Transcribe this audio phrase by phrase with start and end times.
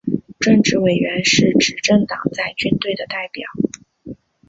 [0.39, 3.45] 政治委员是执政党在军队的代表。